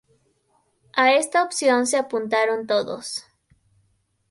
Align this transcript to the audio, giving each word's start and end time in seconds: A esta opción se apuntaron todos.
A 0.95 1.11
esta 1.13 1.43
opción 1.43 1.85
se 1.85 1.95
apuntaron 1.97 2.65
todos. 2.65 3.23